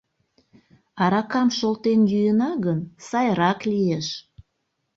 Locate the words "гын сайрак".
2.65-3.59